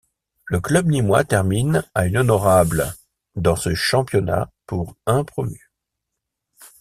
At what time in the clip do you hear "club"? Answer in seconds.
0.59-0.87